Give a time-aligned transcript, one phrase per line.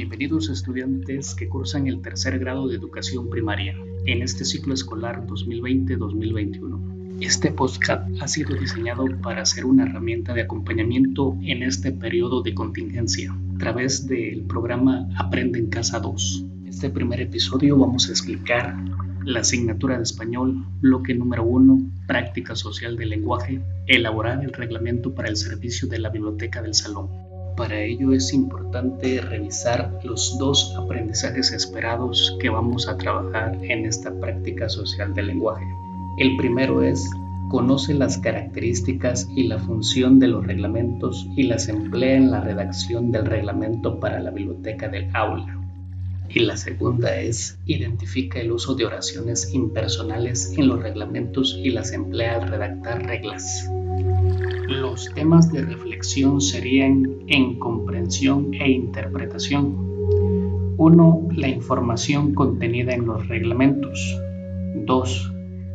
[0.00, 3.76] Bienvenidos estudiantes que cursan el tercer grado de educación primaria
[4.06, 7.20] en este ciclo escolar 2020-2021.
[7.20, 12.54] Este podcast ha sido diseñado para ser una herramienta de acompañamiento en este periodo de
[12.54, 16.46] contingencia a través del programa Aprende en Casa 2.
[16.62, 18.74] En este primer episodio vamos a explicar
[19.26, 25.28] la asignatura de español, bloque número 1, práctica social del lenguaje, elaborar el reglamento para
[25.28, 27.29] el servicio de la biblioteca del salón.
[27.60, 34.18] Para ello es importante revisar los dos aprendizajes esperados que vamos a trabajar en esta
[34.18, 35.66] práctica social del lenguaje.
[36.16, 37.06] El primero es
[37.50, 43.12] conoce las características y la función de los reglamentos y las emplea en la redacción
[43.12, 45.60] del reglamento para la biblioteca del aula.
[46.30, 51.92] Y la segunda es identifica el uso de oraciones impersonales en los reglamentos y las
[51.92, 53.70] emplea al redactar reglas.
[54.70, 59.74] Los temas de reflexión serían en comprensión e interpretación.
[60.76, 61.28] 1.
[61.34, 63.98] La información contenida en los reglamentos.
[64.86, 65.32] 2.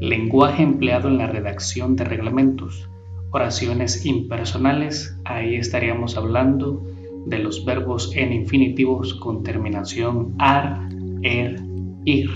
[0.00, 2.88] Lenguaje empleado en la redacción de reglamentos.
[3.30, 6.82] Oraciones impersonales, ahí estaríamos hablando
[7.26, 10.88] de los verbos en infinitivos con terminación ar,
[11.20, 11.60] er,
[12.06, 12.30] ir.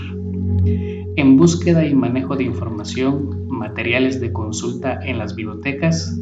[1.15, 6.19] En búsqueda y manejo de información, materiales de consulta en las bibliotecas,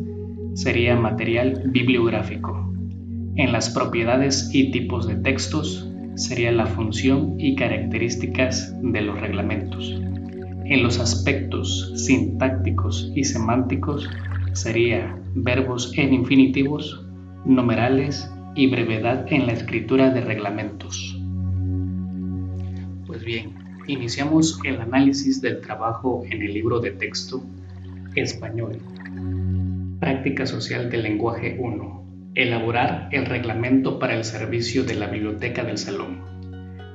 [0.54, 2.74] sería material bibliográfico.
[3.36, 10.00] En las propiedades y tipos de textos sería la función y características de los reglamentos.
[10.66, 14.10] En los aspectos sintácticos y semánticos
[14.54, 17.06] sería verbos en infinitivos,
[17.46, 21.18] numerales y brevedad en la escritura de reglamentos.
[23.08, 23.56] Pues bien,
[23.88, 27.42] iniciamos el análisis del trabajo en el libro de texto
[28.16, 28.78] español
[30.02, 32.32] Práctica Social del Lenguaje 1.
[32.34, 36.24] Elaborar el reglamento para el servicio de la biblioteca del salón.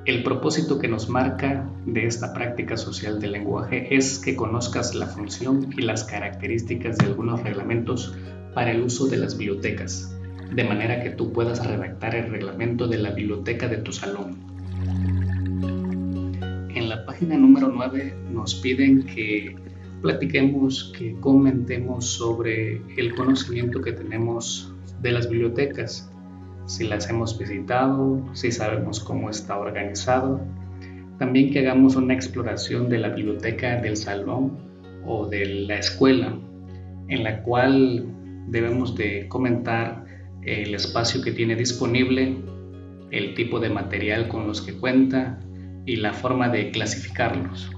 [0.07, 5.07] El propósito que nos marca de esta práctica social del lenguaje es que conozcas la
[5.07, 8.13] función y las características de algunos reglamentos
[8.55, 10.13] para el uso de las bibliotecas,
[10.53, 14.37] de manera que tú puedas redactar el reglamento de la biblioteca de tu salón.
[16.75, 19.55] En la página número 9 nos piden que
[20.03, 26.11] platiquemos, que comentemos sobre el conocimiento que tenemos de las bibliotecas,
[26.67, 30.41] si las hemos visitado, si sabemos cómo está organizado.
[31.19, 34.59] También que hagamos una exploración de la biblioteca del salón
[35.07, 36.37] o de la escuela,
[37.09, 38.05] en la cual
[38.49, 40.05] debemos de comentar
[40.43, 42.37] el espacio que tiene disponible,
[43.11, 45.41] el tipo de material con los que cuenta
[45.87, 47.71] y la forma de clasificarlos.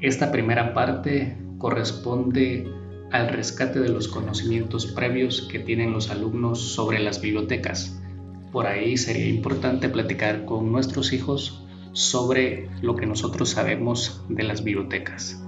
[0.00, 2.66] Esta primera parte corresponde
[3.12, 8.02] al rescate de los conocimientos previos que tienen los alumnos sobre las bibliotecas.
[8.50, 14.64] Por ahí sería importante platicar con nuestros hijos sobre lo que nosotros sabemos de las
[14.64, 15.40] bibliotecas.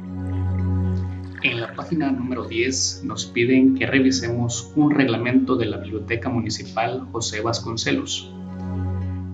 [1.42, 7.08] En la página número 10 nos piden que revisemos un reglamento de la Biblioteca Municipal
[7.10, 8.32] José Vasconcelos.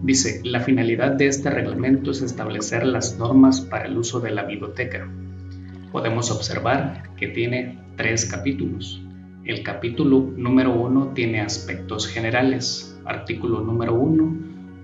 [0.02, 4.44] Dice, la finalidad de este reglamento es establecer las normas para el uso de la
[4.44, 5.08] biblioteca,
[5.92, 9.02] podemos observar que tiene tres capítulos.
[9.44, 12.98] El capítulo número uno tiene aspectos generales.
[13.04, 14.36] Artículo número uno,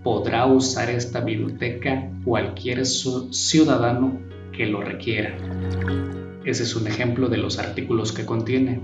[0.02, 4.18] podrá usar esta biblioteca cualquier ciudadano
[4.52, 5.36] que lo requiera.
[6.44, 8.80] Ese es un ejemplo de los artículos que contiene.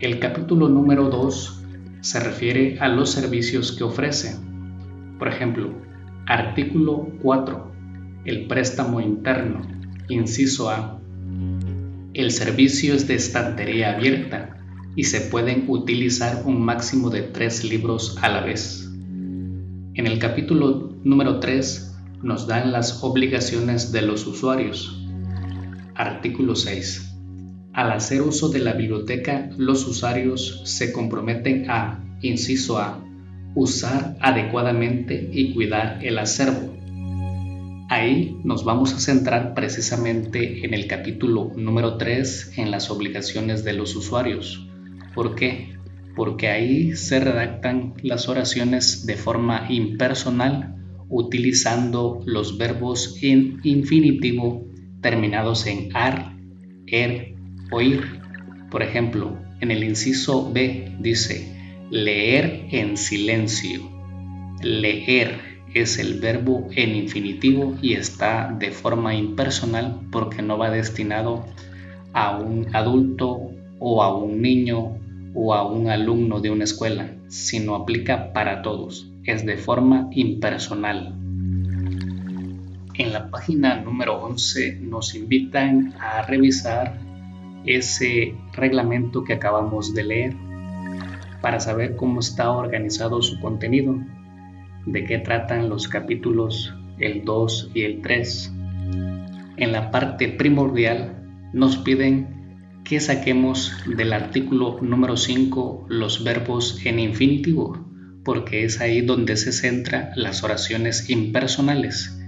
[0.00, 1.64] El capítulo número 2
[2.00, 4.36] se refiere a los servicios que ofrece.
[5.18, 5.72] Por ejemplo,
[6.26, 7.72] artículo 4,
[8.24, 9.62] el préstamo interno,
[10.08, 10.97] inciso A,
[12.18, 14.56] el servicio es de estantería abierta
[14.96, 18.90] y se pueden utilizar un máximo de tres libros a la vez.
[19.94, 25.00] En el capítulo número 3 nos dan las obligaciones de los usuarios.
[25.94, 27.14] Artículo 6.
[27.72, 33.00] Al hacer uso de la biblioteca, los usuarios se comprometen a, inciso A,
[33.54, 36.74] usar adecuadamente y cuidar el acervo.
[37.90, 43.72] Ahí nos vamos a centrar precisamente en el capítulo número 3, en las obligaciones de
[43.72, 44.68] los usuarios.
[45.14, 45.74] ¿Por qué?
[46.14, 50.76] Porque ahí se redactan las oraciones de forma impersonal
[51.08, 54.68] utilizando los verbos en infinitivo
[55.00, 56.36] terminados en ar,
[56.86, 57.36] er
[57.70, 58.20] o ir.
[58.70, 61.56] Por ejemplo, en el inciso B dice
[61.90, 63.80] leer en silencio.
[64.60, 71.44] Leer es el verbo en infinitivo y está de forma impersonal porque no va destinado
[72.12, 74.98] a un adulto o a un niño
[75.34, 79.10] o a un alumno de una escuela, sino aplica para todos.
[79.24, 81.14] es de forma impersonal.
[82.94, 86.98] En la página número 11 nos invitan a revisar
[87.66, 90.36] ese reglamento que acabamos de leer
[91.42, 93.98] para saber cómo está organizado su contenido,
[94.86, 98.52] de qué tratan los capítulos el 2 y el 3.
[99.56, 101.16] En la parte primordial
[101.52, 102.38] nos piden
[102.84, 107.84] que saquemos del artículo número 5 los verbos en infinitivo,
[108.24, 112.18] porque es ahí donde se centra las oraciones impersonales,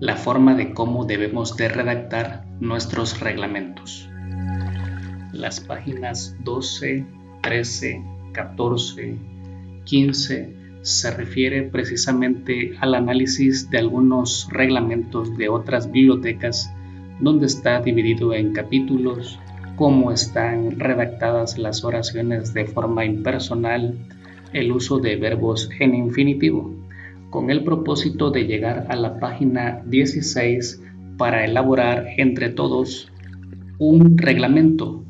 [0.00, 4.08] la forma de cómo debemos de redactar nuestros reglamentos.
[5.32, 7.06] Las páginas 12,
[7.42, 8.02] 13,
[8.32, 9.16] 14,
[9.84, 16.72] 15 se refiere precisamente al análisis de algunos reglamentos de otras bibliotecas
[17.20, 19.38] donde está dividido en capítulos,
[19.76, 23.96] cómo están redactadas las oraciones de forma impersonal,
[24.52, 26.74] el uso de verbos en infinitivo,
[27.30, 30.82] con el propósito de llegar a la página 16
[31.16, 33.10] para elaborar entre todos
[33.78, 35.04] un reglamento.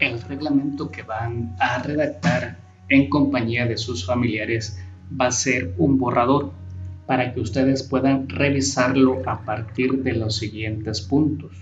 [0.00, 2.59] El reglamento que van a redactar
[2.90, 4.78] en compañía de sus familiares
[5.18, 6.52] va a ser un borrador
[7.06, 11.52] para que ustedes puedan revisarlo a partir de los siguientes puntos.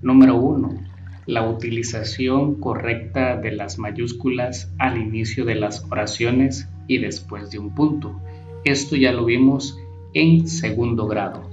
[0.00, 0.74] Número 1.
[1.26, 7.74] La utilización correcta de las mayúsculas al inicio de las oraciones y después de un
[7.74, 8.20] punto.
[8.64, 9.78] Esto ya lo vimos
[10.14, 11.48] en segundo grado.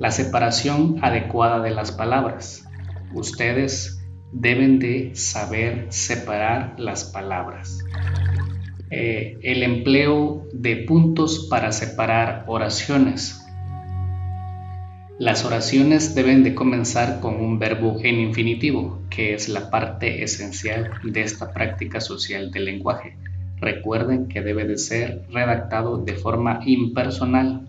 [0.00, 2.68] La separación adecuada de las palabras.
[3.14, 4.03] Ustedes
[4.34, 7.78] deben de saber separar las palabras.
[8.90, 13.40] Eh, el empleo de puntos para separar oraciones.
[15.20, 20.90] Las oraciones deben de comenzar con un verbo en infinitivo, que es la parte esencial
[21.04, 23.16] de esta práctica social del lenguaje.
[23.60, 27.68] Recuerden que debe de ser redactado de forma impersonal.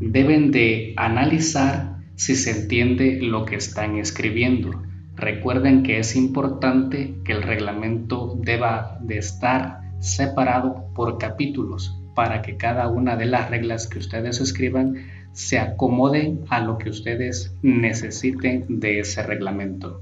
[0.00, 4.89] Deben de analizar si se entiende lo que están escribiendo
[5.20, 12.56] Recuerden que es importante que el reglamento deba de estar separado por capítulos para que
[12.56, 14.94] cada una de las reglas que ustedes escriban
[15.32, 20.00] se acomode a lo que ustedes necesiten de ese reglamento.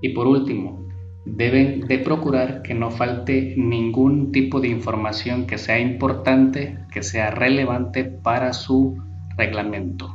[0.00, 0.88] Y por último,
[1.24, 7.30] deben de procurar que no falte ningún tipo de información que sea importante, que sea
[7.30, 9.00] relevante para su
[9.36, 10.12] reglamento.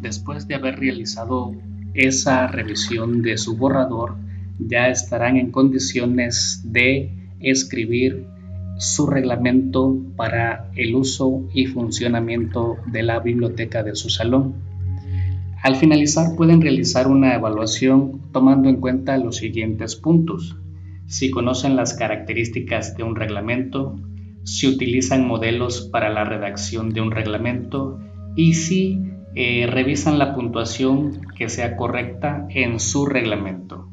[0.00, 1.52] Después de haber realizado
[1.94, 4.16] esa revisión de su borrador,
[4.58, 7.10] ya estarán en condiciones de
[7.40, 8.26] escribir
[8.78, 14.54] su reglamento para el uso y funcionamiento de la biblioteca de su salón.
[15.62, 20.56] Al finalizar pueden realizar una evaluación tomando en cuenta los siguientes puntos.
[21.06, 24.00] Si conocen las características de un reglamento,
[24.44, 28.00] si utilizan modelos para la redacción de un reglamento
[28.36, 28.98] y si
[29.34, 33.88] eh, revisan la puntuación que sea correcta en su reglamento.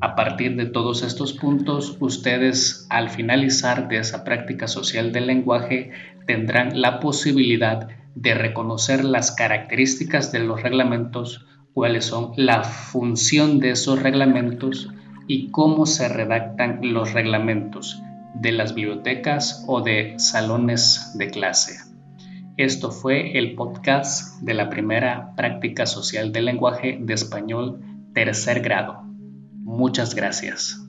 [0.00, 5.90] A partir de todos estos puntos, ustedes al finalizar de esa práctica social del lenguaje
[6.26, 13.70] tendrán la posibilidad de reconocer las características de los reglamentos, cuáles son la función de
[13.70, 14.90] esos reglamentos
[15.26, 18.00] y cómo se redactan los reglamentos
[18.34, 21.87] de las bibliotecas o de salones de clase.
[22.58, 27.80] Esto fue el podcast de la primera práctica social del lenguaje de español
[28.14, 29.04] tercer grado.
[29.62, 30.87] Muchas gracias.